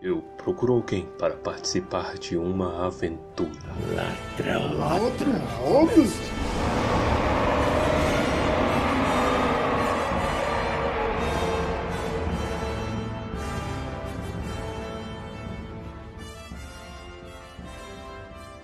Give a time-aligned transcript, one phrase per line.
[0.00, 3.50] Eu procuro alguém para participar de uma aventura.
[3.92, 4.78] Ladrão.
[4.78, 5.88] Ladrão?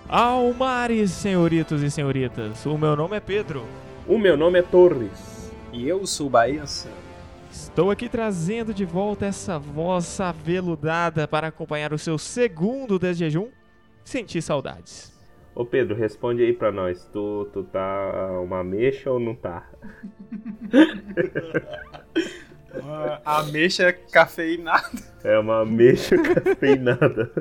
[0.07, 2.65] Almares, senhoritos e senhoritas.
[2.65, 3.65] O meu nome é Pedro.
[4.07, 5.51] O meu nome é Torres.
[5.73, 6.65] E eu sou Bahia
[7.55, 13.47] Estou aqui trazendo de volta essa voz aveludada para acompanhar o seu segundo desjejum.
[14.03, 15.17] Senti saudades.
[15.55, 17.05] Ô Pedro, responde aí pra nós.
[17.13, 19.69] Tu, tu tá uma mexa ou não tá?
[23.23, 25.01] A ameixa cafeinada.
[25.23, 27.31] É uma ameixa cafeinada.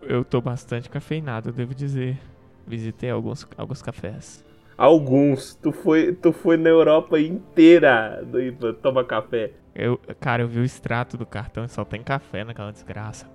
[0.00, 2.18] Eu tô bastante cafeinado, devo dizer.
[2.66, 4.42] Visitei alguns, alguns cafés.
[4.76, 5.54] Alguns.
[5.56, 9.52] Tu foi, tu foi na Europa inteira do tomar café.
[9.74, 13.28] Eu, cara, eu vi o extrato do cartão e só tem café naquela desgraça.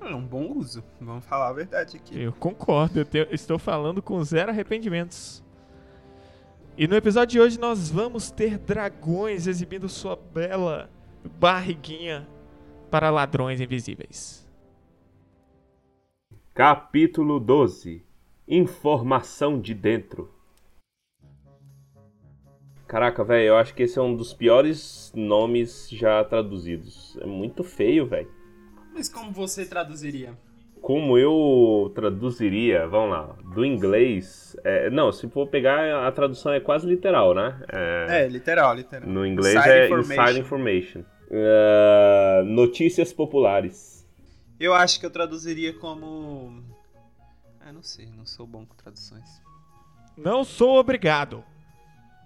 [0.00, 2.20] É um bom uso, vamos falar a verdade aqui.
[2.20, 5.42] Eu concordo, eu tenho- estou falando com zero arrependimentos.
[6.76, 10.90] E no episódio de hoje nós vamos ter dragões exibindo sua bela
[11.40, 12.28] barriguinha
[12.90, 14.46] para ladrões invisíveis.
[16.52, 18.04] Capítulo 12
[18.46, 20.33] Informação de dentro.
[22.94, 27.18] Caraca, velho, eu acho que esse é um dos piores nomes já traduzidos.
[27.20, 28.30] É muito feio, velho.
[28.94, 30.38] Mas como você traduziria?
[30.80, 34.56] Como eu traduziria, vamos lá, do inglês.
[34.62, 37.60] é, não, se for pegar, a tradução é quase literal, né?
[37.68, 39.08] É, literal, literal.
[39.08, 40.22] No inglês Inside é information.
[40.22, 41.04] Inside Information.
[41.32, 44.06] Ah, notícias populares.
[44.60, 46.62] Eu acho que eu traduziria como.
[47.58, 49.42] Ah, não sei, não sou bom com traduções.
[50.16, 51.42] Não sou obrigado.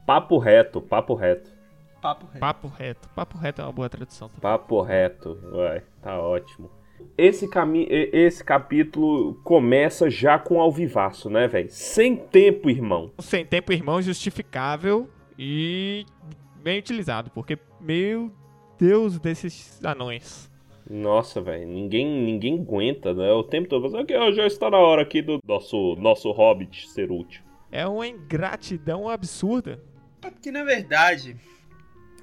[0.09, 1.51] Papo reto, papo reto.
[2.01, 2.41] Papo reto.
[2.41, 3.09] Papo reto.
[3.11, 4.31] Papo reto é uma boa tradução.
[4.41, 6.71] Papo reto, vai, tá ótimo.
[7.19, 11.69] Esse, cami esse capítulo começa já com alvivaço, né, velho?
[11.71, 13.11] Sem tempo, irmão.
[13.19, 16.07] Sem tempo, irmão, justificável e
[16.63, 18.33] bem utilizado, porque, meu
[18.79, 20.51] Deus desses anões.
[20.89, 23.31] Nossa, velho, ninguém, ninguém aguenta, né?
[23.33, 27.13] O tempo todo, aqui, ó, já está na hora aqui do nosso, nosso hobbit ser
[27.13, 27.43] útil.
[27.71, 29.87] É uma ingratidão absurda.
[30.29, 31.37] É porque na verdade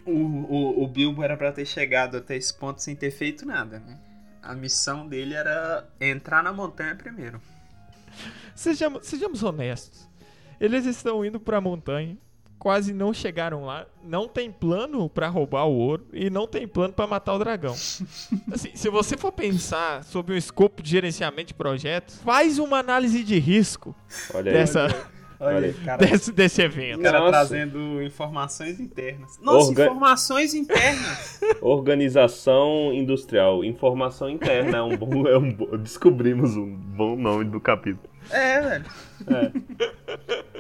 [0.05, 3.79] o, o, o Bilbo era pra ter chegado até esse ponto sem ter feito nada,
[3.79, 3.97] né?
[4.43, 7.41] A missão dele era entrar na montanha primeiro.
[8.53, 10.07] Sejamos, sejamos honestos.
[10.61, 12.15] Eles estão indo pra montanha,
[12.59, 16.93] quase não chegaram lá, não tem plano pra roubar o ouro e não tem plano
[16.93, 17.73] pra matar o dragão.
[18.53, 23.23] Assim, se você for pensar sobre o escopo de gerenciamento de projetos, faz uma análise
[23.23, 23.95] de risco
[24.31, 24.57] Olha aí.
[24.57, 24.87] dessa,
[25.39, 27.01] Olha, Olha aí, cara, desse, desse o evento.
[27.01, 27.31] cara Nossa.
[27.31, 29.39] trazendo informações internas.
[29.41, 31.39] Nossa, Orga- informações internas!
[31.61, 37.59] Organização industrial, informação interna é um bom, é um bo- descobrimos um bom nome do
[37.59, 38.09] capítulo.
[38.31, 38.85] é, velho.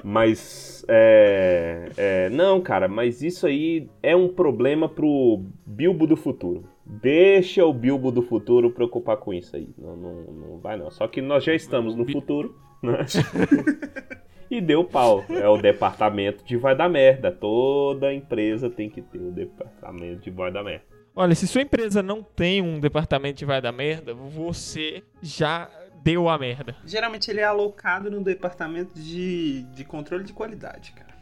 [0.03, 6.63] Mas é, é, não, cara, mas isso aí é um problema pro Bilbo do futuro.
[6.85, 9.69] Deixa o Bilbo do futuro preocupar com isso aí.
[9.77, 10.91] Não, não, não vai não.
[10.91, 12.99] Só que nós já estamos no futuro, né?
[14.49, 15.23] e deu pau.
[15.29, 17.31] É o departamento de vai dar merda.
[17.31, 20.85] Toda empresa tem que ter o departamento de vai dar merda.
[21.15, 25.69] Olha, se sua empresa não tem um departamento de vai dar merda, você já
[26.03, 26.75] deu a merda.
[26.85, 31.15] Geralmente ele é alocado no departamento de, de controle de qualidade, cara.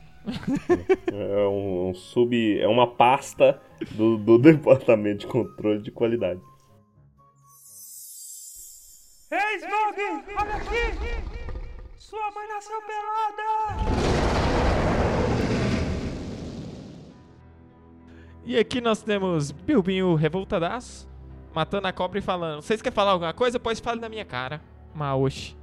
[1.11, 3.61] É um, um sub, é uma pasta
[3.91, 6.41] do, do departamento de controle de qualidade.
[9.31, 9.97] Ei, Smog!
[10.37, 11.52] Olha aqui!
[12.03, 13.87] Sua mãe nasceu pelada!
[18.43, 21.07] E aqui nós temos Bilbinho revoltadaço,
[21.55, 23.57] matando a cobra e falando: Vocês querem falar alguma coisa?
[23.57, 24.61] Pois fale na minha cara.
[24.93, 25.55] Maoshi.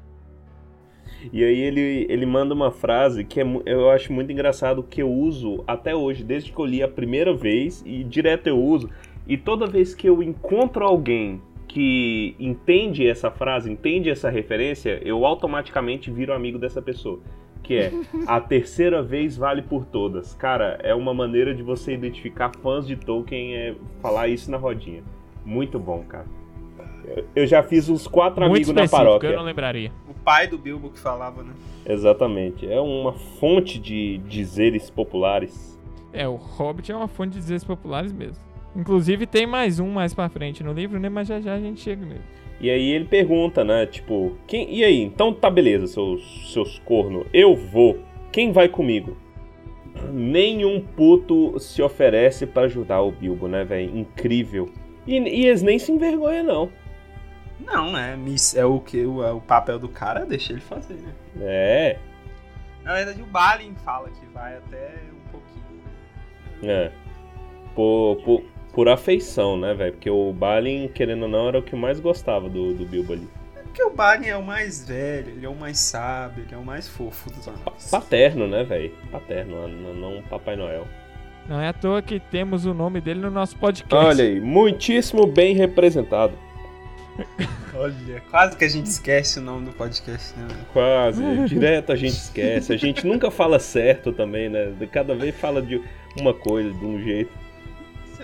[1.31, 5.13] E aí ele, ele manda uma frase que é, eu acho muito engraçado, que eu
[5.13, 8.89] uso até hoje, desde que eu li a primeira vez, e direto eu uso.
[9.29, 15.25] E toda vez que eu encontro alguém que entende essa frase, entende essa referência, eu
[15.25, 17.21] automaticamente viro amigo dessa pessoa.
[17.63, 17.93] Que é,
[18.27, 20.35] a terceira vez vale por todas.
[20.35, 25.05] Cara, é uma maneira de você identificar fãs de Tolkien, é falar isso na rodinha.
[25.45, 26.27] Muito bom, cara.
[27.37, 29.29] Eu- já fiz uns quatro Muito amigos na paróquia.
[29.29, 29.93] eu não lembraria.
[30.09, 31.53] O pai do Bilbo que falava, né?
[31.87, 32.69] Exatamente.
[32.71, 35.79] É uma fonte de dizeres populares.
[36.13, 38.50] É, o Hobbit é uma fonte de dizeres populares mesmo.
[38.77, 41.09] Inclusive tem mais um mais pra frente no livro, né?
[41.09, 42.21] Mas já já a gente chega nele.
[42.61, 43.87] E aí ele pergunta, né?
[43.87, 44.73] Tipo, quem.
[44.75, 45.01] E aí?
[45.03, 47.27] Então tá beleza, seus, seus corno.
[47.33, 47.99] Eu vou.
[48.31, 49.17] Quem vai comigo?
[50.13, 53.97] Nenhum puto se oferece pra ajudar o Bilbo, né, velho?
[53.99, 54.71] Incrível.
[55.07, 56.73] E, e eles nem se envergonham, não.
[57.65, 60.95] Não, é, miss- é o que o, é o papel do cara, deixa ele fazer,
[60.95, 61.13] né?
[61.41, 61.99] É,
[62.85, 66.73] Na verdade, o Balin fala que vai até um pouquinho.
[66.73, 66.93] é.
[67.75, 69.93] Por, por, por afeição, né, velho?
[69.93, 73.29] Porque o Balin, querendo ou não, era o que mais gostava do, do Bilbo ali.
[73.65, 76.65] Porque o Balin é o mais velho, ele é o mais sábio, ele é o
[76.65, 77.91] mais fofo dos Pa- anões.
[77.91, 78.93] Paterno, né, velho?
[79.13, 80.87] Paterno, não, não Papai Noel.
[81.49, 83.95] Não é à toa que temos o nome dele no nosso podcast.
[83.95, 86.35] Olha aí, muitíssimo bem representado.
[87.75, 90.47] Olha, quase que a gente esquece o nome do podcast, né?
[90.49, 90.67] velho?
[90.73, 92.73] Quase, direto a gente esquece.
[92.73, 94.73] A gente nunca fala certo também, né?
[94.91, 95.81] Cada vez fala de
[96.21, 97.31] uma coisa, de um jeito.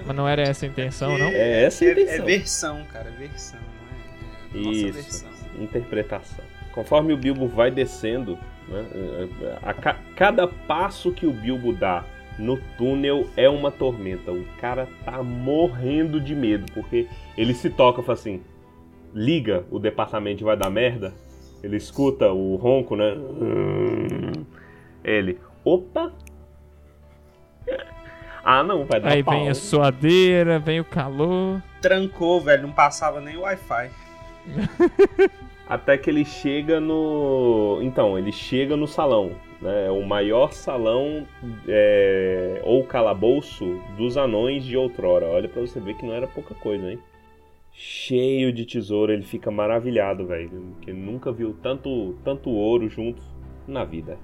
[0.04, 1.28] Mas não era essa a intenção, não?
[1.28, 2.26] É essa a É, é intenção.
[2.26, 4.58] versão, cara, é versão, não é?
[4.58, 5.28] É a nossa Isso, versão.
[5.60, 6.44] interpretação.
[6.72, 8.38] Conforme o Bilbo vai descendo,
[8.68, 8.84] né,
[9.62, 12.04] a ca- cada passo que o Bilbo dá
[12.38, 14.30] no túnel é uma tormenta.
[14.30, 18.42] O cara tá morrendo de medo, porque ele se toca e fala assim:
[19.14, 21.14] liga, o departamento vai dar merda.
[21.62, 23.14] Ele escuta o ronco, né?
[25.02, 26.12] Ele, opa!
[28.48, 29.34] Ah, não, vai dar Aí pau.
[29.34, 31.60] vem a suadeira, vem o calor.
[31.82, 33.90] Trancou, velho, não passava nem Wi-Fi.
[35.68, 37.80] Até que ele chega no.
[37.82, 39.32] Então, ele chega no salão.
[39.60, 39.90] Né?
[39.90, 41.26] O maior salão
[41.66, 45.26] é, ou calabouço dos anões de outrora.
[45.26, 47.00] Olha pra você ver que não era pouca coisa, hein?
[47.72, 50.50] Cheio de tesouro, ele fica maravilhado, velho.
[50.76, 53.24] Porque nunca viu tanto, tanto ouro juntos
[53.66, 54.16] na vida.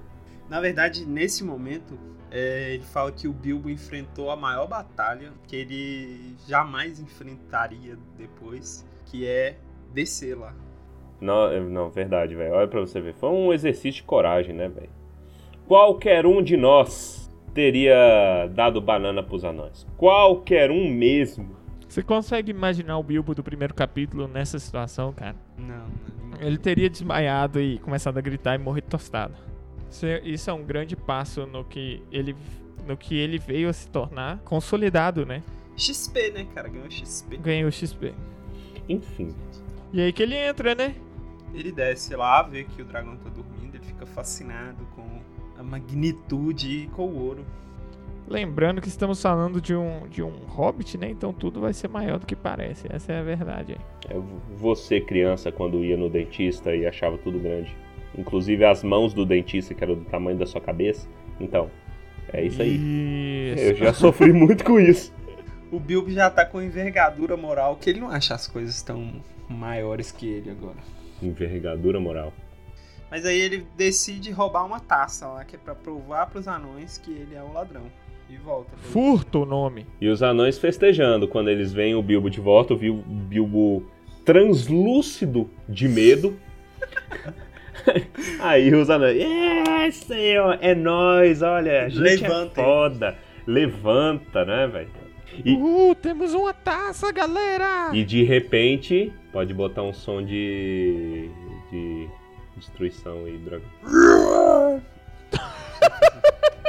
[0.49, 1.97] Na verdade, nesse momento,
[2.29, 8.85] é, ele fala que o Bilbo enfrentou a maior batalha que ele jamais enfrentaria depois,
[9.05, 9.57] que é
[9.93, 10.53] descer lá.
[11.21, 12.53] Não, é- não verdade, velho.
[12.53, 13.13] Olha pra você ver.
[13.13, 14.89] Foi um exercício de coragem, né, velho?
[15.67, 19.85] Qualquer um de nós teria dado banana pros anões.
[19.97, 21.55] Qualquer um mesmo.
[21.87, 25.35] Você consegue imaginar o Bilbo do primeiro capítulo nessa situação, cara?
[25.57, 25.67] Não,
[26.31, 26.41] não.
[26.41, 29.35] Ele teria desmaiado e começado a gritar e morrido tostado.
[29.93, 32.35] Isso é, isso é um grande passo no que ele
[32.87, 35.43] no que ele veio a se tornar consolidado, né?
[35.77, 36.67] XP, né, cara?
[36.67, 37.37] Ganhou XP.
[37.37, 38.11] Ganhou o XP.
[38.89, 39.35] Enfim.
[39.93, 40.95] E aí que ele entra, né?
[41.53, 45.21] Ele desce lá, vê que o dragão tá dormindo, ele fica fascinado com
[45.59, 47.45] a magnitude e com o ouro.
[48.27, 51.07] Lembrando que estamos falando de um, de um hobbit, né?
[51.07, 52.87] Então tudo vai ser maior do que parece.
[52.89, 53.77] Essa é a verdade.
[54.09, 54.17] aí.
[54.17, 54.19] É
[54.55, 57.82] você, criança, quando ia no dentista e achava tudo grande.
[58.17, 61.07] Inclusive as mãos do dentista, que eram do tamanho da sua cabeça.
[61.39, 61.69] Então,
[62.31, 63.53] é isso aí.
[63.57, 63.83] Eu Isso.
[63.83, 65.13] já sofri muito com isso.
[65.71, 69.13] O Bilbo já tá com envergadura moral, que ele não acha as coisas tão
[69.49, 70.77] maiores que ele agora.
[71.21, 72.31] Envergadura moral.
[73.09, 77.11] Mas aí ele decide roubar uma taça lá, que é pra provar pros anões que
[77.11, 77.83] ele é um ladrão.
[78.29, 78.71] E volta.
[78.77, 79.85] Furto o nome.
[80.01, 83.83] E os anões festejando quando eles veem o Bilbo de volta, o Bil- Bilbo
[84.25, 86.35] translúcido de medo.
[88.39, 93.17] Aí os anões, é, senhor, é nóis, olha, a gente Levanta é foda.
[93.47, 94.89] Levanta, né, velho?
[95.43, 97.89] E- Uhul, temos uma taça, galera!
[97.93, 101.29] E de repente, pode botar um som de.
[101.71, 102.07] de
[102.57, 103.69] destruição aí, dragão.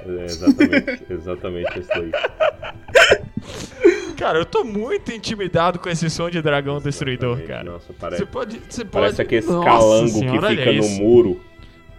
[0.07, 2.11] É, exatamente, exatamente isso daí.
[4.17, 7.49] Cara, eu tô muito intimidado com esse som de dragão destruidor, Exatamente.
[7.49, 7.65] cara.
[7.65, 8.61] Nossa, Você parece, pode.
[8.69, 8.91] Você pode...
[8.91, 11.03] parece aquele Nossa calango senhora, que fica no isso.
[11.03, 11.41] muro.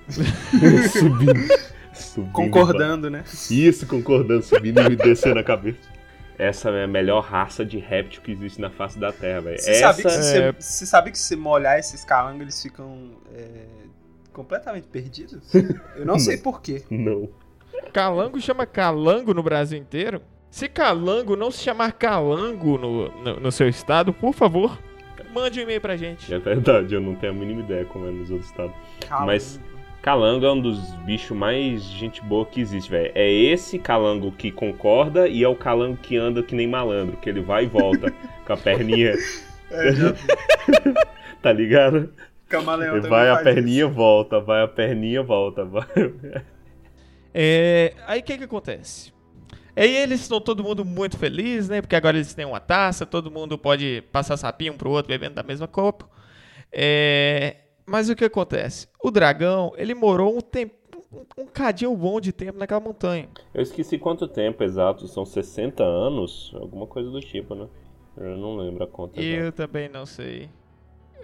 [0.91, 1.47] subindo.
[1.93, 3.23] subindo Concordando, né?
[3.49, 5.79] Isso, concordando, subindo e descendo a cabeça.
[6.37, 9.59] Essa é a melhor raça de réptil que existe na face da Terra, velho.
[9.59, 10.21] Você sabe, que Essa.
[10.21, 13.65] se é- você, você sabe que se molhar esses calangos, eles ficam é,
[14.33, 15.41] completamente perdidos?
[15.95, 16.83] Eu não sei porquê.
[16.89, 17.29] Não.
[17.93, 20.21] Calango chama calango no Brasil inteiro?
[20.55, 24.79] Se calango não se chamar calango no, no, no seu estado, por favor,
[25.33, 26.33] mande um e-mail pra gente.
[26.33, 28.73] É verdade, eu não tenho a mínima ideia como é nos outros estados.
[29.05, 29.25] Calango.
[29.27, 29.59] Mas-
[30.01, 33.11] Calango é um dos bichos mais gente boa que existe, velho.
[33.13, 37.29] É esse calango que concorda e é o calango que anda que nem malandro, que
[37.29, 38.13] ele vai e volta
[38.45, 39.13] com a perninha,
[39.69, 40.13] É, já
[41.43, 42.13] tá ligado?
[42.47, 43.93] Camaleão Ele vai a perninha, isso.
[43.93, 45.65] volta, vai a perninha, volta.
[45.65, 45.85] Vai.
[47.33, 49.13] É, aí o que que acontece?
[49.75, 51.81] Aí eles estão todo mundo muito feliz, né?
[51.81, 55.35] Porque agora eles têm uma taça, todo mundo pode passar sapinho um pro outro bebendo
[55.35, 56.09] da mesma copa.
[56.71, 58.87] É, mas o que acontece?
[59.03, 60.73] O dragão, ele morou um tempo,
[61.11, 63.29] um, um cadinho bom de tempo naquela montanha.
[63.53, 67.67] Eu esqueci quanto tempo exato, são 60 anos, alguma coisa do tipo, né?
[68.17, 69.19] Eu não lembro a conta.
[69.19, 70.49] Eu também não sei.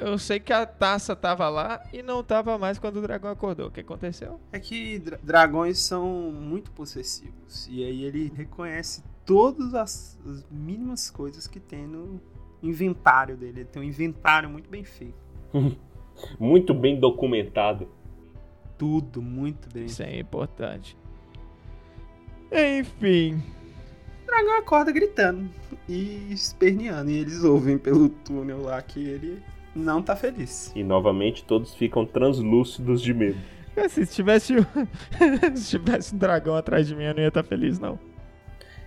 [0.02, 3.68] Eu sei que a taça tava lá e não tava mais quando o dragão acordou.
[3.68, 4.40] O que aconteceu?
[4.52, 7.68] É que dra- dragões são muito possessivos.
[7.70, 12.20] E aí ele reconhece todas as, as mínimas coisas que tem no,
[12.62, 13.62] inventário dele.
[13.62, 15.16] Ele tem um inventário muito bem feito.
[16.40, 17.88] Muito bem documentado.
[18.78, 19.86] Tudo muito bem.
[19.86, 20.96] Isso é importante.
[22.52, 23.42] Enfim.
[24.22, 25.50] O dragão acorda gritando
[25.90, 27.10] e esperneando.
[27.10, 29.42] E eles ouvem pelo túnel lá que ele
[29.76, 30.72] não tá feliz.
[30.76, 33.38] E novamente todos ficam translúcidos de medo.
[33.90, 34.56] Se tivesse,
[35.56, 37.98] se tivesse um dragão atrás de mim, eu não ia estar feliz, não.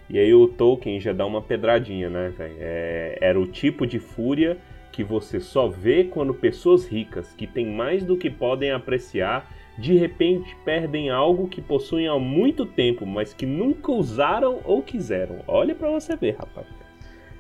[0.09, 2.57] E aí o Tolkien já dá uma pedradinha, né, velho?
[2.59, 4.59] É, era o tipo de fúria
[4.93, 9.97] que você só vê quando pessoas ricas, que têm mais do que podem apreciar, de
[9.97, 15.41] repente perdem algo que possuem há muito tempo, mas que nunca usaram ou quiseram.
[15.49, 16.67] Olha para você ver, rapaz.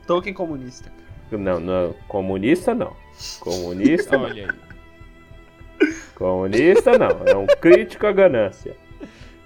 [0.06, 0.90] Tolkien comunista.
[1.30, 2.96] Não, não, comunista não.
[3.40, 4.24] Comunista não.
[4.24, 5.88] Olha aí.
[6.14, 7.26] Comunista não.
[7.26, 8.76] É um crítico à ganância.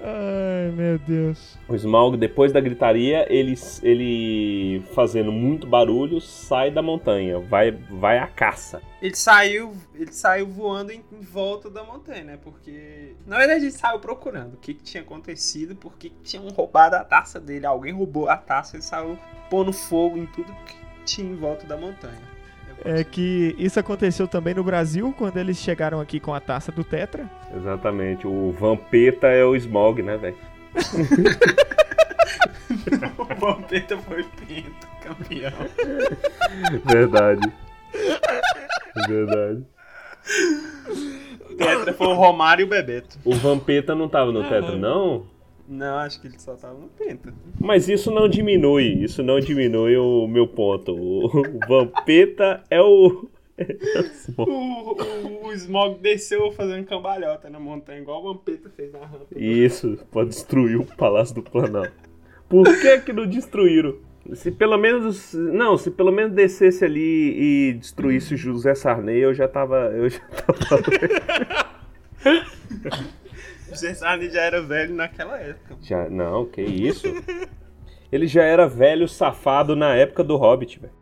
[0.00, 1.58] Ai, meu Deus.
[1.68, 8.18] O Smaug, depois da gritaria, ele, ele fazendo muito barulho, sai da montanha, vai, vai
[8.18, 8.80] à caça.
[9.02, 12.38] Ele saiu, ele saiu voando em, em volta da montanha, né?
[12.40, 17.02] Porque na verdade ele saiu procurando o que, que tinha acontecido, porque tinham roubado a
[17.02, 19.18] taça dele, alguém roubou a taça, ele saiu
[19.50, 22.38] pondo fogo em tudo que em volta da montanha.
[22.84, 26.84] É que isso aconteceu também no Brasil, quando eles chegaram aqui com a taça do
[26.84, 27.28] Tetra.
[27.56, 30.36] Exatamente, o Vampeta é o Smog, né, velho?
[33.18, 35.52] o Vampeta foi pinto, campeão.
[36.84, 37.52] Verdade.
[39.08, 39.64] Verdade.
[41.50, 43.18] O Tetra foi o Romário e o Bebeto.
[43.24, 45.26] O Vampeta não tava no Tetra, não?
[45.68, 47.32] Não, acho que ele só tava no Penta.
[47.60, 50.92] Mas isso não diminui, isso não diminui o meu ponto.
[50.92, 51.28] O,
[51.68, 53.28] Vampeta é o.
[54.36, 59.26] O, o, o Smog desceu fazendo cambalhota na montanha, igual o Vampeta fez na rampa.
[59.34, 61.90] Isso, pode destruir o Palácio do Planalto.
[62.48, 63.96] Por que que não destruíram?
[64.34, 65.34] Se pelo menos.
[65.34, 69.90] Não, se pelo menos descesse ali e destruísse o José Sarney, eu já tava.
[69.92, 70.20] Eu já
[70.68, 70.82] tava.
[73.94, 75.76] Sarney já era velho naquela época.
[75.80, 77.06] já, não, que isso?
[78.10, 80.92] Ele já era velho safado na época do Hobbit, velho.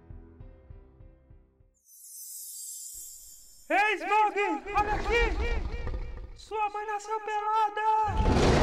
[3.69, 4.39] Ei, Smog,
[4.77, 5.77] olha aqui!
[6.35, 8.57] Sua mãe nasceu pelada!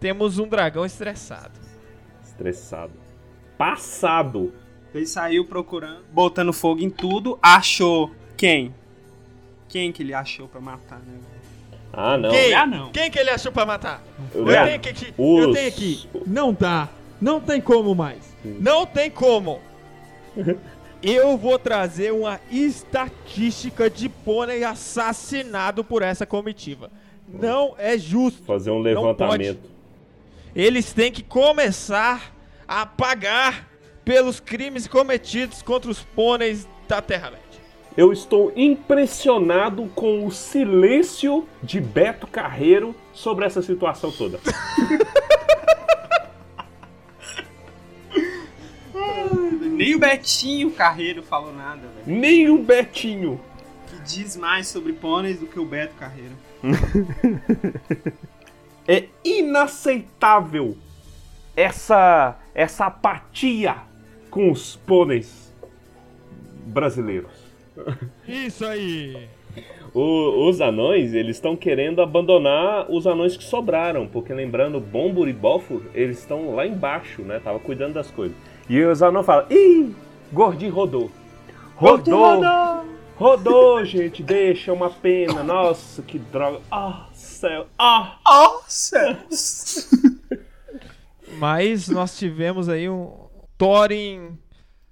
[0.00, 1.58] Temos um dragão estressado.
[2.22, 2.94] Estressado.
[3.58, 4.52] Passado.
[4.94, 8.10] Ele saiu procurando, botando fogo em tudo, achou
[8.40, 8.74] quem?
[9.68, 11.18] Quem que ele achou pra matar, né?
[11.92, 12.30] Ah, não.
[12.30, 12.54] Quem?
[12.54, 12.90] Ah, não.
[12.90, 14.02] Quem que ele achou pra matar?
[14.34, 15.14] Eu Eu tenho aqui.
[15.18, 16.08] Os- Eu tenho aqui.
[16.26, 16.88] Não dá.
[17.20, 18.34] Não tem como mais.
[18.44, 19.60] Não tem como.
[21.02, 26.90] Eu vou trazer uma estatística de pônei assassinado por essa comitiva.
[27.28, 28.42] Não é justo.
[28.44, 29.60] Fazer um levantamento.
[30.54, 32.34] Eles têm que começar
[32.66, 33.68] a pagar
[34.04, 37.39] pelos crimes cometidos contra os pôneis da Terra-média.
[37.96, 44.38] Eu estou impressionado com o silêncio de Beto Carreiro sobre essa situação toda.
[49.72, 52.20] Nem o Betinho Carreiro falou nada, velho.
[52.20, 53.40] Nem o Betinho.
[53.88, 56.36] Que diz mais sobre pôneis do que o Beto Carreiro.
[58.88, 60.76] É inaceitável
[61.54, 63.76] essa essa apatia
[64.28, 65.54] com os pôneis
[66.66, 67.39] brasileiros.
[68.26, 69.28] Isso aí.
[69.92, 75.32] O- os anões, eles estão querendo abandonar os anões que sobraram, porque lembrando, Bombur e
[75.32, 77.40] Bofur, eles estão lá embaixo, né?
[77.42, 78.36] Tava cuidando das coisas.
[78.68, 79.92] E os anões falam: Ih,
[80.32, 81.10] Gordinho rodou.
[81.74, 82.40] Rodou!
[83.16, 85.42] Rodou, gente, deixa uma pena.
[85.42, 86.60] Nossa, que droga.
[86.70, 87.66] Ah, céu.
[87.78, 88.16] Ah!
[88.26, 89.90] Oh, céus!
[91.38, 93.12] Mas nós tivemos aí um
[93.58, 94.38] Thorin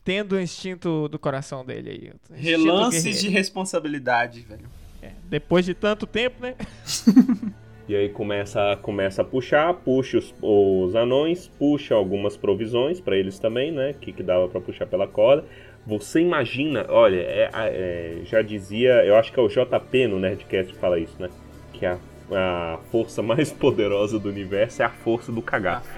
[0.08, 1.90] tendo o instinto do coração dele
[2.30, 2.40] aí.
[2.40, 4.64] Relances de responsabilidade, velho.
[5.02, 6.54] É, depois de tanto tempo, né?
[7.86, 13.38] E aí começa, começa a puxar, puxa os, os anões, puxa algumas provisões pra eles
[13.38, 13.94] também, né?
[13.98, 15.42] Que, que dava pra puxar pela corda.
[15.86, 20.74] Você imagina, olha, é- é- já dizia, eu acho que é o JP no Nerdcast
[20.74, 21.30] que fala isso, né?
[21.72, 21.96] Que a,
[22.30, 25.88] a força mais poderosa do universo é a força do cagados.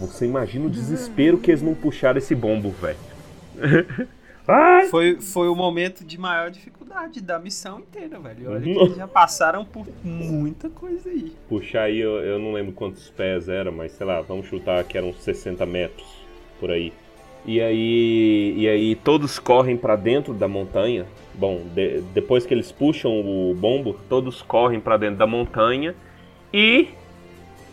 [0.00, 3.13] Você imagina o desespero que eles não puxaram esse bombo, velho.
[4.90, 8.50] Foi, foi o momento de maior dificuldade da missão inteira, velho.
[8.50, 8.82] Olha que Uhum.
[8.84, 11.32] eles já passaram por muita coisa aí.
[11.48, 14.98] Puxar aí, eu, eu não lembro quantos pés era, mas sei lá, vamos chutar que
[14.98, 16.06] eram 60 metros
[16.60, 16.92] por aí.
[17.46, 21.06] E aí, e aí todos correm pra dentro da montanha.
[21.32, 25.94] Bom, de- depois que eles puxam o bombo, todos correm pra dentro da montanha
[26.52, 26.88] e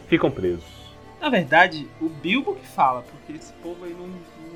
[0.07, 0.79] ficam presos.
[1.19, 4.07] Na verdade, o Bilbo que fala, porque esse povo aí não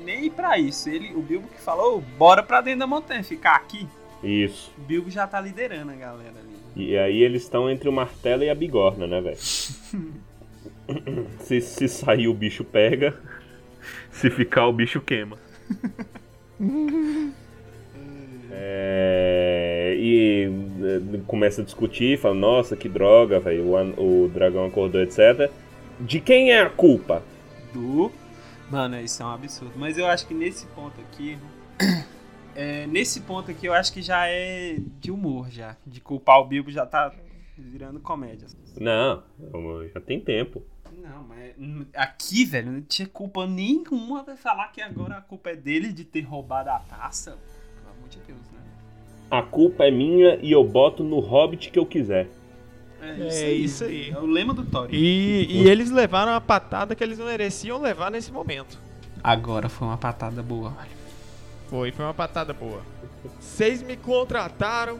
[0.06, 0.88] nem pra isso.
[0.88, 3.86] Ele, o Bilbo que falou, bora pra dentro da montanha, ficar aqui.
[4.22, 4.72] Isso.
[4.78, 6.56] O Bilbo já tá liderando a galera ali.
[6.76, 9.36] E aí eles estão entre o martelo e a bigorna, né, velho?
[11.40, 13.18] se, se sair o bicho pega,
[14.10, 15.36] se ficar o bicho queima.
[18.58, 20.50] É, e
[20.82, 25.50] é, começa a discutir, fala, nossa, que droga, velho, o, o dragão acordou, etc.
[26.00, 27.22] De quem é a culpa?
[27.74, 28.10] Do.
[28.70, 29.74] Mano, isso é um absurdo.
[29.76, 31.38] Mas eu acho que nesse ponto aqui.
[32.54, 35.76] é, nesse ponto aqui eu acho que já é de humor já.
[35.86, 37.12] De culpar o Bilbo já tá
[37.56, 38.48] virando comédia.
[38.78, 39.22] Não,
[39.94, 40.62] já tem tempo.
[40.92, 41.54] Não, mas
[41.94, 46.04] aqui, velho, não tinha culpa nenhuma de falar que agora a culpa é dele de
[46.04, 47.38] ter roubado a taça.
[47.76, 48.60] Pelo amor de Deus, né?
[49.30, 52.28] A culpa é minha e eu boto no hobbit que eu quiser.
[53.08, 54.10] É isso aí.
[54.10, 54.94] É o lema do Thorin.
[54.94, 58.78] E, e eles levaram a patada que eles mereciam levar nesse momento.
[59.22, 60.96] Agora foi uma patada boa, velho.
[61.68, 62.80] Foi, foi uma patada boa.
[63.40, 64.98] Vocês me contrataram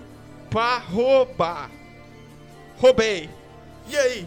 [0.51, 1.71] pra roubar.
[2.79, 3.29] Roubei.
[3.89, 4.27] E aí?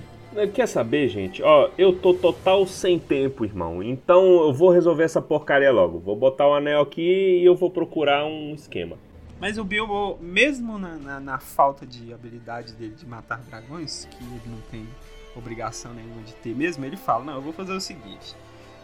[0.54, 1.42] Quer saber, gente?
[1.42, 3.82] Ó, eu tô total sem tempo, irmão.
[3.82, 6.00] Então eu vou resolver essa porcaria logo.
[6.00, 8.96] Vou botar o anel aqui e eu vou procurar um esquema.
[9.39, 14.24] Mas o Bilbo, mesmo na, na, na falta de habilidade dele de matar dragões, que
[14.24, 14.88] ele não tem
[15.36, 18.36] obrigação nenhuma de ter mesmo, ele fala, não, eu vou fazer o seguinte.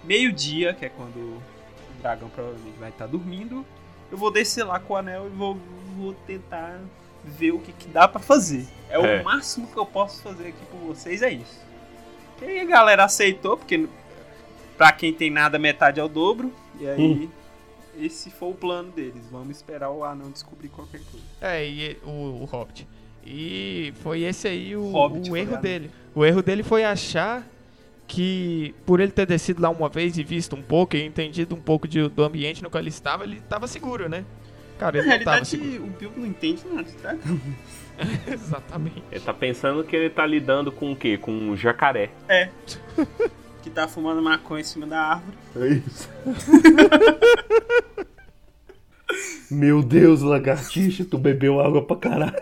[0.03, 1.41] Meio-dia, que é quando o
[2.01, 3.65] dragão provavelmente vai estar dormindo,
[4.11, 5.57] eu vou descer lá com o anel e vou,
[5.97, 6.79] vou tentar
[7.23, 8.65] ver o que, que dá pra fazer.
[8.89, 9.21] É, É.
[9.21, 11.59] o máximo que eu posso fazer aqui por vocês, é isso.
[12.41, 13.89] E aí a galera aceitou, porque
[14.77, 16.53] pra quem tem nada, metade é o dobro.
[16.79, 17.29] E aí,
[17.99, 19.27] esse foi o plano deles.
[19.31, 21.25] Vamos esperar o anão descobrir qualquer coisa.
[21.41, 22.09] É, e o,
[22.41, 22.87] o Hobbit.
[23.25, 25.89] E foi esse aí o, Hobbit o erro a- dele.
[26.13, 27.47] O erro dele foi achar
[28.07, 31.59] que, por ele ter descido lá uma vez e visto um pouco e entendido um
[31.61, 34.23] pouco de- do ambiente no qual ele estava, ele estava seguro, né?
[34.77, 35.83] Cara, ele Na não estava realidade, seguro.
[35.85, 37.41] o Bilbo não entende nada dragão.
[38.31, 39.01] Exatamente.
[39.11, 41.17] Ele tá pensando que ele tá lidando com o quê?
[41.17, 42.11] Com um jacaré.
[42.27, 42.49] É.
[43.65, 45.35] que tá fumando maconha em cima da árvore.
[45.55, 46.07] É isso.
[49.49, 52.35] Meu Deus, lagartixa, tu bebeu água pra caralho.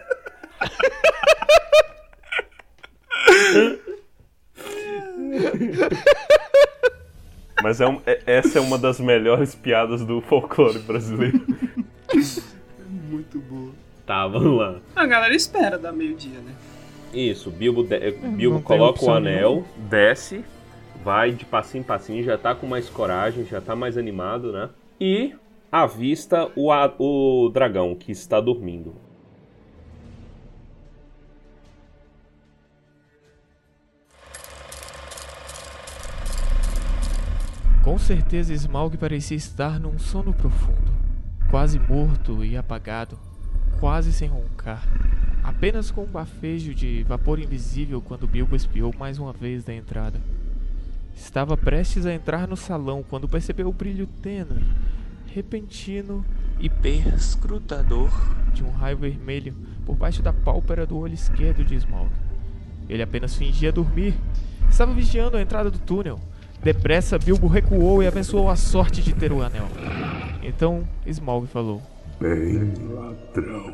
[7.62, 11.42] Mas é um- é- essa é uma das melhores piadas do folclore brasileiro.
[13.10, 13.72] Muito boa.
[14.06, 14.80] Tá, vamos lá.
[14.96, 16.54] A galera espera dar meio-dia, né?
[17.14, 20.44] Isso, Bilbo, de- Bilbo não tem coloca o anel, desce,
[21.04, 24.70] vai de passinho em passinho, já tá com mais coragem, já tá mais animado, né?
[25.00, 25.36] E
[25.70, 28.96] avista o, o dragão que está dormindo.
[37.84, 40.94] Com certeza Smaug parecia estar num sono profundo,
[41.52, 43.20] quase morto e apagado,
[43.78, 44.88] quase sem roncar,
[45.44, 50.22] apenas com um bafejo de vapor invisível quando Bilbo espiou mais uma vez da entrada.
[51.15, 54.63] Estava prestes a entrar no salão quando percebeu o brilho tênue,
[55.28, 56.26] repentino
[56.60, 58.10] e perscrutador
[58.54, 62.10] de um raio vermelho por baixo da pálpebra do olho esquerdo de Smaug.
[62.89, 64.13] Ele apenas fingia dormir.
[64.69, 66.19] Estava vigiando a entrada do túnel.
[66.62, 69.67] Depressa, Bilbo recuou e abençoou a sorte de ter o anel.
[70.41, 71.82] Então, Smaug falou:
[72.19, 73.73] Bem, ladrão.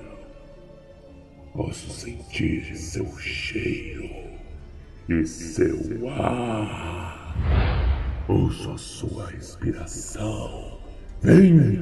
[1.54, 4.10] Posso sentir seu cheiro
[5.10, 7.18] e seu ar.
[8.28, 10.80] Ouço a sua respiração.
[11.21, 11.82] Venha.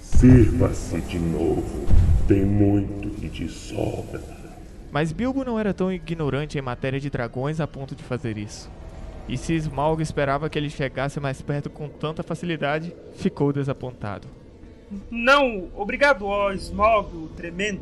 [0.00, 1.86] Sirva-se de novo.
[2.28, 4.20] Tem muito que te sobra.
[4.92, 8.70] Mas Bilbo não era tão ignorante em matéria de dragões a ponto de fazer isso.
[9.28, 14.28] E se Smaug esperava que ele chegasse mais perto com tanta facilidade, ficou desapontado.
[15.10, 17.80] Não, obrigado, ó o tremendo.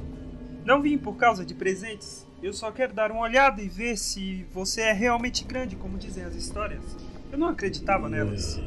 [0.64, 2.23] Não vim por causa de presentes.
[2.44, 6.24] Eu só quero dar uma olhada e ver se você é realmente grande, como dizem
[6.24, 6.82] as histórias.
[7.32, 8.60] Eu não acreditava nelas.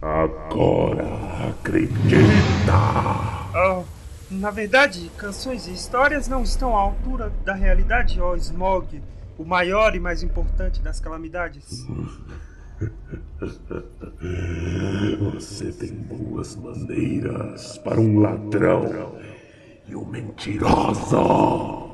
[0.00, 2.72] Agora acredita.
[3.56, 3.82] Oh,
[4.30, 9.02] na verdade, canções e histórias não estão à altura da realidade, ó Smog,
[9.36, 11.84] o maior e mais importante das calamidades.
[15.34, 19.18] Você tem boas maneiras para um ladrão
[19.88, 21.93] e um mentiroso.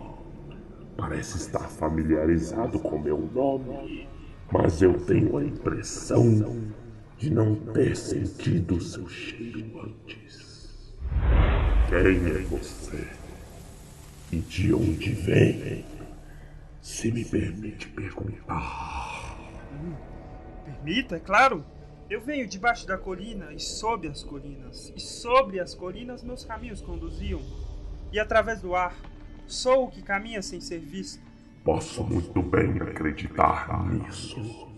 [1.00, 4.06] Parece estar familiarizado com meu nome,
[4.52, 6.70] mas eu tenho a impressão
[7.16, 10.94] de não ter sentido seu cheiro antes.
[11.88, 13.08] Quem é você?
[14.30, 15.86] E de onde vem?
[16.82, 19.38] Se me permite perguntar.
[20.66, 21.64] Permita, é claro.
[22.10, 26.82] Eu venho debaixo da colina e sob as colinas, e sobre as colinas meus caminhos
[26.82, 27.40] conduziam.
[28.12, 28.94] E através do ar,
[29.50, 31.22] sou o que caminha sem ser visto.
[31.64, 34.68] Posso muito bem acreditar nisso.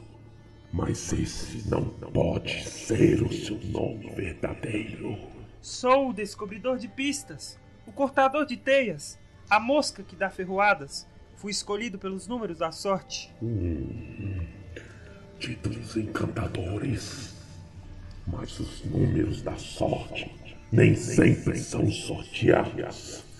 [0.72, 5.18] Mas esse não pode ser o seu nome verdadeiro.
[5.60, 11.06] Sou o descobridor de pistas, o cortador de teias, a mosca que dá ferroadas.
[11.36, 13.32] Fui escolhido pelos números da sorte.
[13.42, 14.46] Hum,
[15.38, 17.34] títulos encantadores.
[18.26, 20.34] Mas os números da sorte
[20.70, 23.31] nem sempre são sorteados.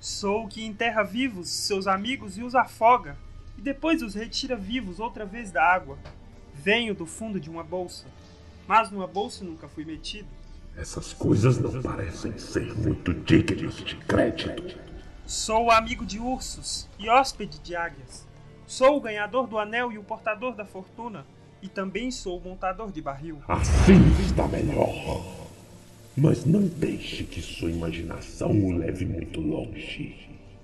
[0.00, 3.16] Sou o que enterra vivos seus amigos e os afoga,
[3.56, 5.98] e depois os retira vivos outra vez da água.
[6.54, 8.06] Venho do fundo de uma bolsa,
[8.66, 10.28] mas numa bolsa nunca fui metido.
[10.76, 14.78] Essas coisas não parecem ser muito dignas de crédito.
[15.24, 18.26] Sou amigo de ursos e hóspede de águias.
[18.66, 21.24] Sou o ganhador do anel e o portador da fortuna.
[21.62, 23.40] E também sou o montador de barril.
[23.48, 25.43] Assim está melhor.
[26.16, 30.14] Mas não deixe que sua imaginação o leve muito longe.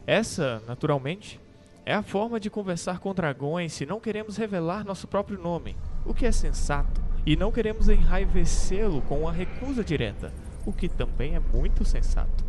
[0.07, 1.41] Essa, naturalmente,
[1.85, 6.15] é a forma de conversar com dragões se não queremos revelar nosso próprio nome, o
[6.15, 10.33] que é sensato, e não queremos enraivecê-lo com uma recusa direta,
[10.65, 12.45] o que também é muito sensato.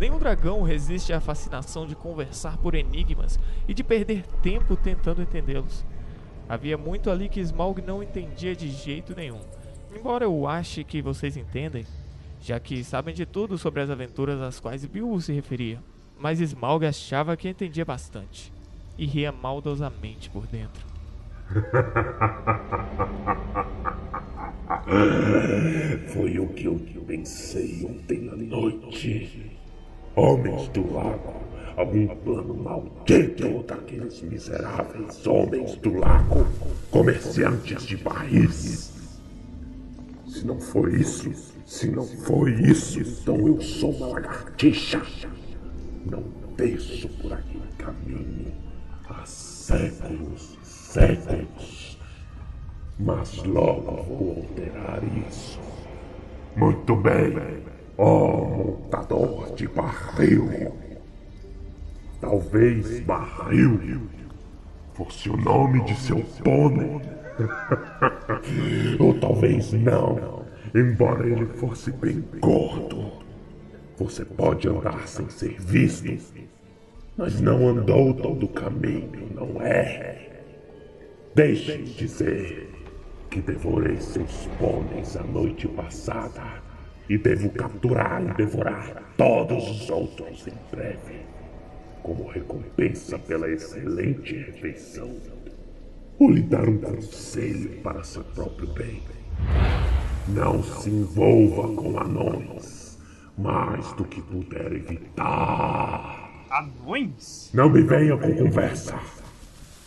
[0.00, 5.84] Nenhum dragão resiste à fascinação de conversar por enigmas e de perder tempo tentando entendê-los.
[6.48, 9.40] Havia muito ali que Smaug não entendia de jeito nenhum,
[9.94, 11.86] embora eu ache que vocês entendem,
[12.42, 15.78] já que sabem de tudo sobre as aventuras às quais Bilbo se referia.
[16.18, 18.52] Mas Smaug achava que entendia bastante,
[18.98, 20.84] e ria maldosamente por dentro.
[26.12, 29.52] Foi o que eu pensei ontem à noite.
[30.14, 31.42] Homens do lago,
[31.76, 36.46] algum plano maldito daqueles miseráveis homens do lago,
[36.90, 38.91] comerciantes de barris.
[40.42, 41.32] Se não foi isso,
[41.64, 45.00] se não foi isso, então eu sou uma lagartixa.
[46.04, 46.24] Não
[46.56, 48.52] desço por aquele caminho
[49.08, 51.96] há séculos e séculos.
[52.98, 55.60] Mas logo vou alterar isso.
[56.56, 57.62] Muito bem,
[57.96, 60.74] ó montador de barril.
[62.20, 64.08] Talvez barril
[64.94, 67.00] fosse o nome de seu pônei.
[68.98, 73.12] Ou talvez não, embora ele fosse bem gordo.
[73.98, 76.08] Você pode andar sem ser visto,
[77.16, 80.30] mas não andou todo o caminho, não é?
[81.34, 82.68] Deixe dizer
[83.30, 86.42] que devorei seus pôneis a noite passada
[87.08, 91.20] e devo capturar e devorar todos os outros em breve,
[92.02, 95.41] como recompensa pela excelente refeição.
[96.22, 99.02] Ou lhe dar um conselho para seu próprio bem.
[100.28, 102.96] Não se envolva com anões,
[103.36, 106.46] mais do que puder evitar.
[106.48, 107.50] Anões?
[107.52, 109.00] Não me venha com conversa.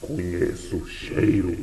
[0.02, 1.56] Conheço o cheiro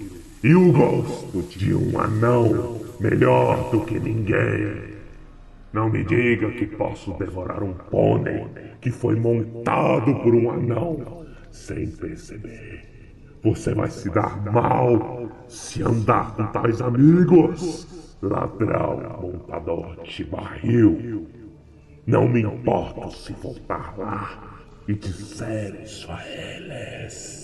[0.43, 4.95] e o gosto de um anão melhor do que ninguém.
[5.71, 8.47] Não me diga que posso devorar um pônei
[8.81, 12.92] que foi montado por um anão sem perceber.
[13.43, 17.87] Você vai se dar mal se andar com tais amigos.
[18.23, 21.27] Ladrão, montador de barril.
[22.07, 27.43] Não me importo se voltar lá e disser isso a eles.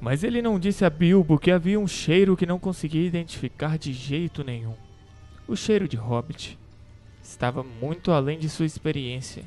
[0.00, 3.92] Mas ele não disse a Bilbo que havia um cheiro que não conseguia identificar de
[3.92, 4.74] jeito nenhum.
[5.48, 6.56] O cheiro de Hobbit
[7.20, 9.42] estava muito além de sua experiência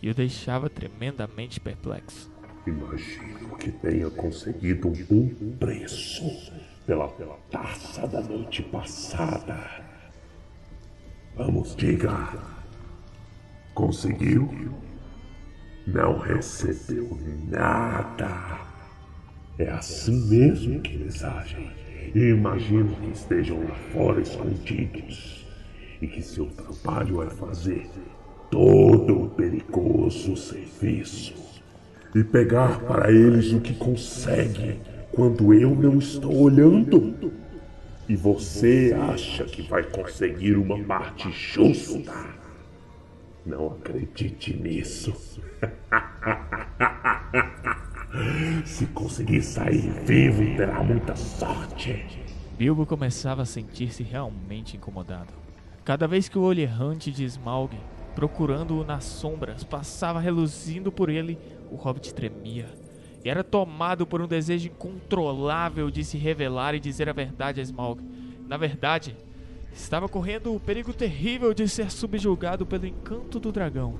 [0.00, 2.31] e o deixava tremendamente perplexo.
[2.64, 6.22] Imagino que tenha conseguido um bom preço
[6.86, 9.58] pela, pela taça da noite passada.
[11.34, 12.28] Vamos, diga.
[13.74, 14.48] Conseguiu?
[15.86, 18.60] Não recebeu nada.
[19.58, 21.68] É assim mesmo que eles agem.
[22.14, 25.48] Imagino que estejam lá fora escondidos.
[26.00, 27.88] E que seu trabalho é fazer
[28.50, 31.41] todo o perigoso serviço.
[32.14, 34.78] E pegar para eles o que consegue
[35.12, 37.32] quando eu não estou olhando.
[38.08, 42.12] E você acha que vai conseguir uma parte justa?
[43.46, 45.14] Não acredite nisso.
[48.64, 52.04] Se conseguir sair vivo, terá muita sorte.
[52.58, 55.32] Bilbo começava a sentir-se realmente incomodado.
[55.84, 57.74] Cada vez que o olho errante de Smaug,
[58.14, 61.38] procurando-o nas sombras, passava reluzindo por ele,
[61.72, 62.68] o hobbit tremia.
[63.24, 67.62] e era tomado por um desejo incontrolável de se revelar e dizer a verdade a
[67.62, 68.02] Smaug.
[68.48, 69.16] Na verdade,
[69.72, 73.94] estava correndo o perigo terrível de ser subjugado pelo encanto do dragão.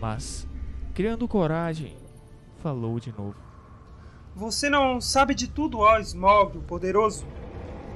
[0.00, 0.46] Mas,
[0.94, 1.96] criando coragem,
[2.62, 3.34] falou de novo.
[4.36, 7.26] Você não sabe de tudo, ó Smaug, o poderoso.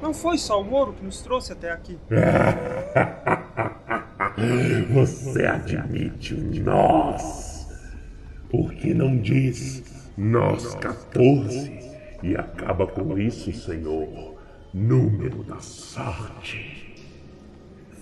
[0.03, 1.99] Não foi só o ouro que nos trouxe até aqui.
[4.93, 7.48] Você admite o nós.
[8.51, 11.71] Por que não diz nós 14
[12.23, 14.37] e acaba com isso, Senhor?
[14.73, 16.95] Número da sorte.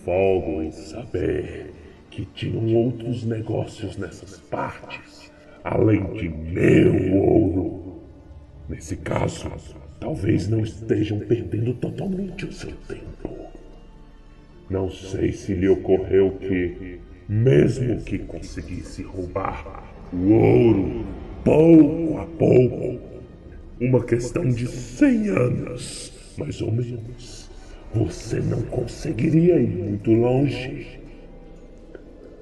[0.05, 1.75] Folgo em saber
[2.11, 5.33] que tinham outros negócios nessas partes,
[5.65, 8.03] além de meu ouro.
[8.69, 9.51] Nesse caso,
[9.99, 13.37] talvez não estejam perdendo totalmente o seu tempo.
[14.71, 21.05] Não sei se lhe ocorreu que, mesmo que conseguisse roubar o ouro
[21.45, 22.99] pouco a pouco,
[23.81, 27.51] uma questão de cem anos, mais ou menos,
[27.95, 31.01] você não conseguiria ir muito longe.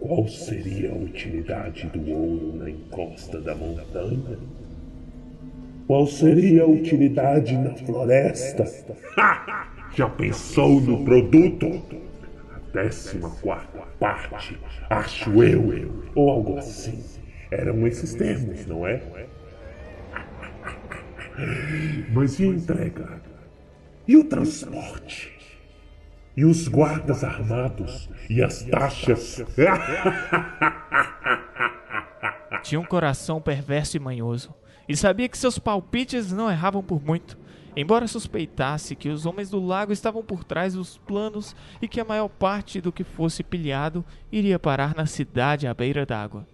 [0.01, 4.39] Qual seria a utilidade do ouro na encosta da montanha?
[5.87, 8.65] Qual seria a utilidade na floresta?
[9.95, 11.83] Já pensou no produto?
[12.75, 14.59] décima quarta parte,
[14.91, 16.99] acho eu, ou algo assim.
[17.57, 19.01] Eram esses termos, não é?
[22.13, 23.23] Mas e a entrega?
[24.09, 25.33] E o transporte?
[26.37, 28.11] E os guardas armados?
[28.29, 29.45] E as taxas?
[32.65, 34.53] Tinha um coração perverso e manhoso,
[34.89, 37.39] e sabia que seus palpites não erravam por muito.
[37.77, 42.05] Embora suspeitasse que os homens do lago estavam por trás dos planos e que a
[42.05, 46.47] maior parte do que fosse pilhado iria parar na cidade à beira d'água,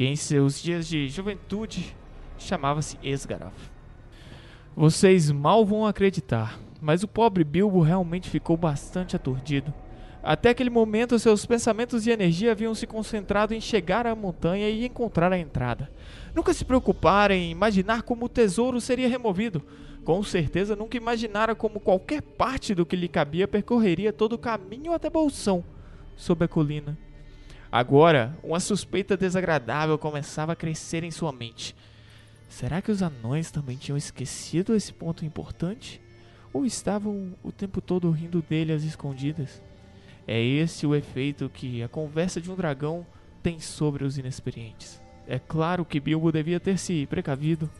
[0.00, 1.94] que em seus dias de juventude
[2.38, 3.52] chamava-se Esgaroth.
[4.74, 9.74] Vocês mal vão acreditar, mas o pobre Bilbo realmente ficou bastante aturdido.
[10.22, 14.86] Até aquele momento, seus pensamentos e energia haviam se concentrado em chegar à montanha e
[14.86, 15.92] encontrar a entrada.
[16.34, 19.62] Nunca se preocupara em imaginar como o tesouro seria removido.
[20.02, 24.94] Com certeza nunca imaginara como qualquer parte do que lhe cabia percorreria todo o caminho
[24.94, 25.62] até Bolsão,
[26.16, 26.96] sob a colina.
[27.72, 31.76] Agora, uma suspeita desagradável começava a crescer em sua mente.
[32.48, 36.00] Será que os anões também tinham esquecido esse ponto importante?
[36.52, 39.62] Ou estavam o tempo todo rindo dele às escondidas?
[40.26, 43.06] É esse o efeito que a conversa de um dragão
[43.40, 45.00] tem sobre os inexperientes.
[45.28, 47.70] É claro que Bilbo devia ter se precavido,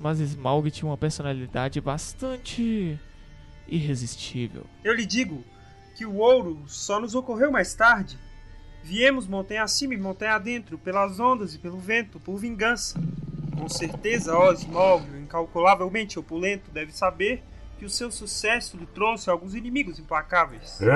[0.00, 2.98] mas Smaug tinha uma personalidade bastante
[3.68, 4.66] irresistível.
[4.82, 5.44] Eu lhe digo
[5.96, 8.18] que o ouro só nos ocorreu mais tarde.
[8.82, 12.98] Viemos montanha acima e montanha adentro, pelas ondas e pelo vento, por vingança.
[13.56, 17.42] Com certeza, ó Smaug, incalculavelmente opulento, deve saber
[17.78, 20.78] que o seu sucesso lhe trouxe alguns inimigos implacáveis.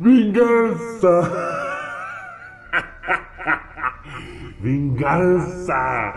[0.00, 1.63] Vingança!
[4.64, 6.14] Vingança!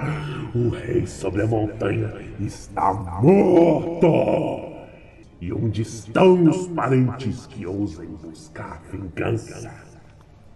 [0.55, 4.07] O rei sobre a montanha está morto!
[5.41, 9.69] E onde estão os parentes que ousem buscar vingança?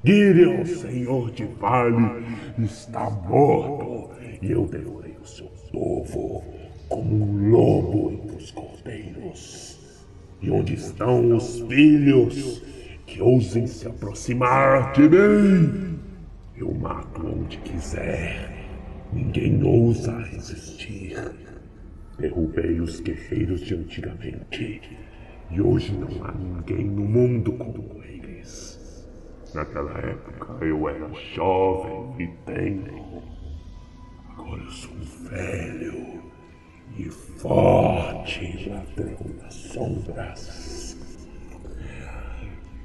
[0.06, 2.24] Girion, senhor de vale,
[2.60, 4.10] está morto
[4.42, 6.46] e eu devorei o seu povo
[6.88, 10.00] como um lobo entre os cordeiros.
[10.42, 12.64] E onde estão os filhos
[13.06, 15.91] que ousem se aproximar de mim?
[16.62, 18.68] Eu mato onde quiser.
[19.12, 21.18] Ninguém ousa resistir.
[22.20, 24.80] Derrubei os guerreiros de antigamente.
[25.50, 29.10] E hoje não há ninguém no mundo como eles.
[29.56, 33.24] Naquela época eu era jovem e tenro.
[34.30, 34.96] Agora eu sou
[35.32, 36.22] velho
[36.96, 40.96] e forte ladrão das sombras.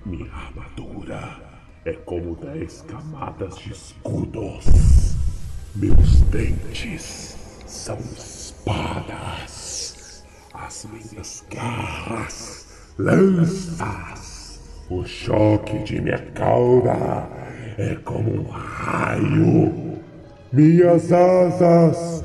[0.06, 1.45] Minha armadura
[1.86, 4.64] é como dez camadas de escudos.
[5.76, 10.24] Meus dentes são espadas.
[10.52, 12.66] As minhas garras,
[12.98, 14.60] lanças.
[14.90, 17.28] O choque de minha cauda
[17.78, 20.00] é como um raio.
[20.52, 22.24] Minhas asas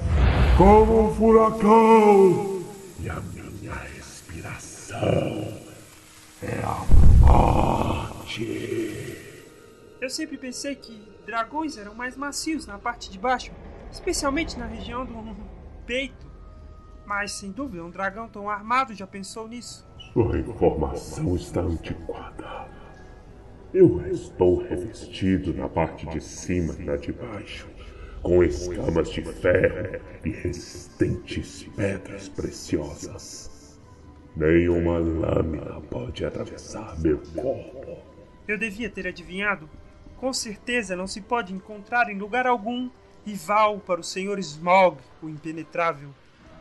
[0.58, 2.64] como um furacão.
[3.00, 5.54] E a minha respiração
[6.42, 6.84] é a
[7.20, 7.61] morte.
[10.02, 13.52] Eu sempre pensei que dragões eram mais macios na parte de baixo,
[13.92, 15.14] especialmente na região do
[15.86, 16.26] peito.
[17.06, 19.88] Mas sem dúvida, um dragão tão armado já pensou nisso.
[20.12, 22.68] Sua informação está antiquada.
[23.72, 27.70] Eu estou revestido na parte de cima e na de baixo,
[28.24, 33.80] com escamas de ferro e resistentes pedras preciosas.
[34.36, 37.98] Nenhuma lâmina pode atravessar meu corpo.
[38.48, 39.70] Eu devia ter adivinhado.
[40.22, 42.92] Com certeza não se pode encontrar em lugar algum
[43.26, 46.10] rival para o Senhor Smog, o impenetrável.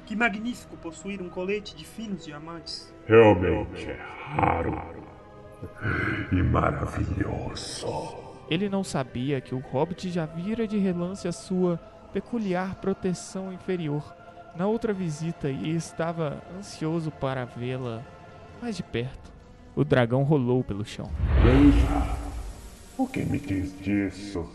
[0.07, 2.91] Que magnífico possuir um colete de finos diamantes.
[3.07, 3.99] Realmente é
[4.35, 4.83] raro
[6.33, 7.87] e maravilhoso.
[8.49, 11.77] Ele não sabia que o hobbit já vira de relance a sua
[12.15, 14.17] peculiar proteção inferior
[14.57, 18.03] na outra visita e estava ansioso para vê-la
[18.61, 19.31] mais de perto.
[19.77, 21.11] O dragão rolou pelo chão.
[21.45, 22.20] Veja,
[23.03, 24.49] o que me diz disso?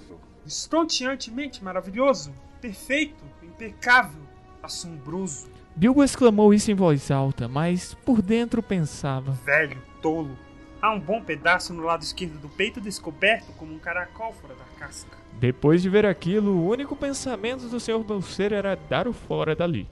[0.46, 2.32] Estonteantemente maravilhoso,
[2.62, 4.22] perfeito, impecável,
[4.62, 10.38] assombroso, Bilbo exclamou isso em voz alta, mas por dentro pensava: velho, tolo.
[10.82, 14.64] Há um bom pedaço no lado esquerdo do peito descoberto como um caracol fora da
[14.80, 15.18] casca.
[15.34, 18.00] Depois de ver aquilo, o único pensamento do Sr.
[18.04, 19.90] Bolseiro era dar o fora dali.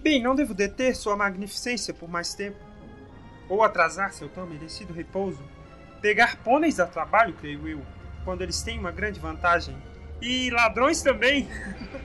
[0.00, 2.56] Bem, não devo deter sua magnificência por mais tempo.
[3.46, 5.42] Ou atrasar seu tão merecido repouso.
[6.00, 7.82] Pegar pôneis a trabalho, creio eu,
[8.26, 9.74] quando eles têm uma grande vantagem.
[10.20, 11.48] E ladrões também.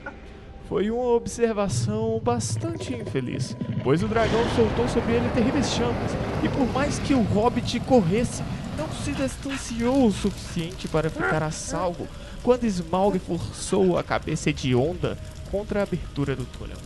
[0.68, 6.66] Foi uma observação bastante infeliz, pois o dragão soltou sobre ele terríveis chamas, e por
[6.72, 8.42] mais que o hobbit corresse,
[8.78, 12.08] não se distanciou o suficiente para ficar a salvo
[12.42, 15.18] quando Smaug forçou a cabeça hedionda
[15.50, 16.78] contra a abertura do túnel.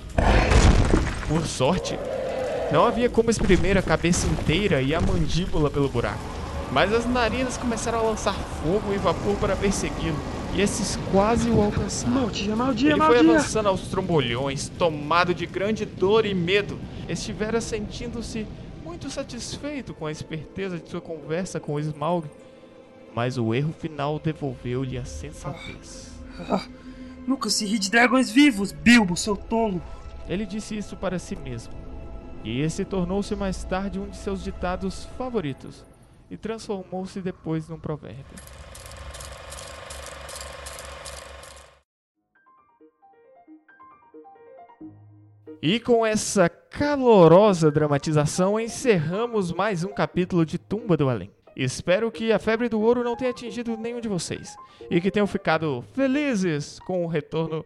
[1.29, 1.97] Por sorte,
[2.73, 6.19] não havia como espremer a cabeça inteira e a mandíbula pelo buraco,
[6.73, 10.17] mas as narinas começaram a lançar fogo e vapor para persegui-lo,
[10.55, 12.15] e esses quase o alcançaram.
[12.15, 13.39] Maldia, maldia, Ele foi maldia.
[13.39, 16.79] avançando aos trombolhões, tomado de grande dor e medo.
[17.09, 18.47] Estivera sentindo-se
[18.85, 22.27] muito satisfeito com a esperteza de sua conversa com Smaug,
[23.15, 26.11] mas o erro final devolveu-lhe a sensatez.
[27.27, 29.83] Nunca se ri de dragões vivos, Bilbo, seu tolo.
[30.29, 31.73] Ele disse isso para si mesmo,
[32.43, 35.85] e esse tornou-se mais tarde um de seus ditados favoritos,
[36.31, 38.25] e transformou-se depois num provérbio.
[45.63, 51.31] E com essa calorosa dramatização encerramos mais um capítulo de Tumba do Além.
[51.57, 54.55] Espero que a febre do ouro não tenha atingido nenhum de vocês
[54.91, 57.65] e que tenham ficado felizes com o retorno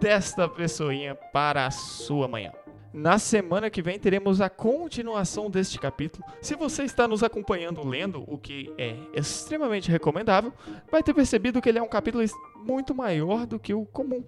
[0.00, 2.52] desta pessoinha para a sua manhã.
[2.92, 6.24] Na semana que vem teremos a continuação deste capítulo.
[6.42, 10.52] Se você está nos acompanhando lendo, o que é extremamente recomendável,
[10.90, 12.22] vai ter percebido que ele é um capítulo
[12.56, 14.22] muito maior do que o comum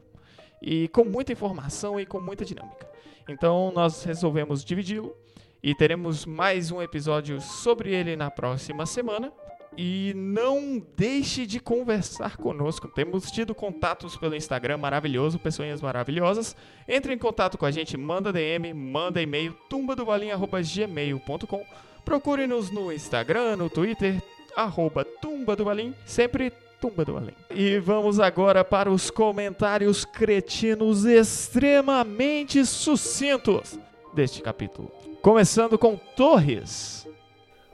[0.63, 2.89] e com muita informação e com muita dinâmica.
[3.29, 5.15] Então nós resolvemos dividi-lo
[5.63, 9.31] e teremos mais um episódio sobre ele na próxima semana.
[9.77, 12.89] E não deixe de conversar conosco.
[12.89, 16.57] Temos tido contatos pelo Instagram maravilhoso, pessoinhas maravilhosas.
[16.89, 21.67] Entre em contato com a gente, manda DM, manda e-mail, tumbadobalim.gmail.com.
[22.05, 24.23] Procure-nos no Instagram, no Twitter,
[24.55, 27.33] arroba Tumba do Balim, sempre Tumba do Balim.
[27.51, 33.79] E vamos agora para os comentários cretinos extremamente sucintos
[34.13, 34.93] deste capítulo.
[35.23, 37.09] Começando com Torres.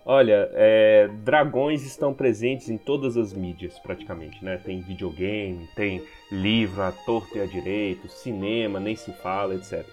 [0.04, 4.56] Olha, é, dragões estão presentes em todas as mídias, praticamente, né?
[4.56, 9.84] Tem videogame, tem livro, a torto e a direito, cinema, nem se fala, etc.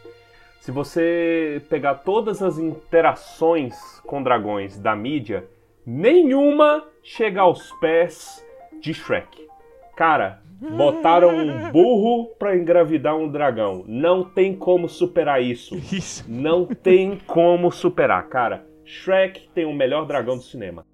[0.61, 5.45] Se você pegar todas as interações com dragões da mídia,
[5.85, 8.45] nenhuma chega aos pés
[8.81, 9.47] de Shrek.
[9.95, 13.83] Cara, botaram um burro pra engravidar um dragão.
[13.87, 15.75] Não tem como superar isso.
[15.91, 16.25] Isso.
[16.27, 18.66] Não tem como superar, cara.
[18.87, 20.85] Shrek tem o melhor dragão do cinema.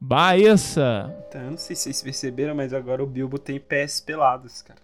[0.00, 1.12] Baessa.
[1.28, 4.78] Então, eu não sei se vocês perceberam, mas agora o Bilbo tem pés pelados, cara.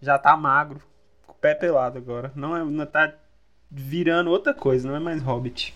[0.00, 0.80] Já tá magro,
[1.26, 2.32] com o pé pelado agora.
[2.36, 3.12] Não, é, não tá
[3.68, 5.74] virando outra coisa, não é mais Hobbit.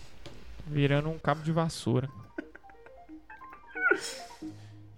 [0.65, 2.09] Virando um cabo de vassoura.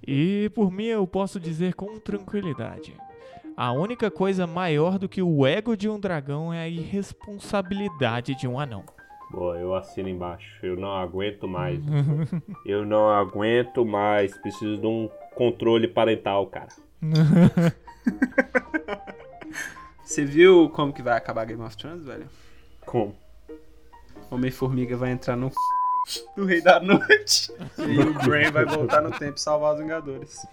[0.05, 2.95] E por mim eu posso dizer com tranquilidade.
[3.55, 8.47] A única coisa maior do que o ego de um dragão é a irresponsabilidade de
[8.47, 8.85] um anão.
[9.29, 10.47] Boa, eu assino embaixo.
[10.63, 11.79] Eu não aguento mais.
[12.65, 14.37] eu não aguento mais.
[14.37, 16.69] Preciso de um controle parental, cara.
[20.03, 22.27] Você viu como que vai acabar Game of Thrones, velho?
[22.85, 23.13] Como?
[24.31, 25.51] Homem-Formiga vai entrar no
[26.35, 27.51] do Rei da Noite.
[27.77, 30.47] E o Bran vai voltar no tempo e salvar os Vingadores.